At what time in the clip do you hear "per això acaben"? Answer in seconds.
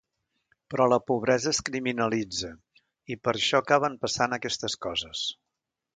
3.27-3.99